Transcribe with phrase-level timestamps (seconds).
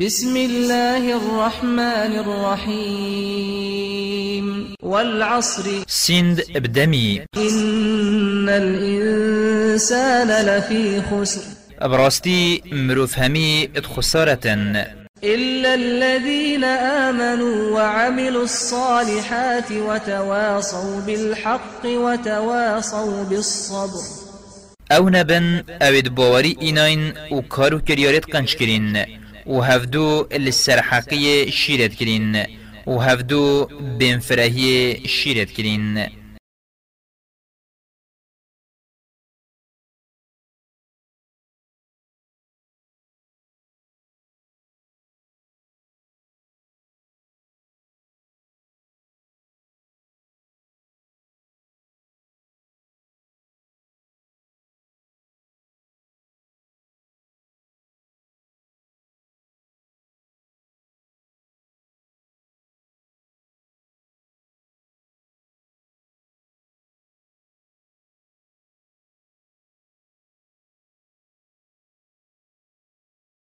[0.00, 3.66] بسم الله الرحمن الرحيم.
[4.82, 5.62] والعصر.
[5.88, 11.40] سند بدمي إن الإنسان لفي خسر.
[11.80, 14.46] براستي مروف همي اتخسارة.
[15.24, 24.04] إلا الذين آمنوا وعملوا الصالحات وتواصوا بالحق وتواصوا بالصبر.
[24.92, 28.96] أو نبن اوید باوری ایناین و کارو کریارت قنچ کرین
[29.50, 32.36] و هفدو لسرحقی شیرت کرین
[32.86, 33.68] و هفدو
[33.98, 36.06] بنفرهی شیرت کرین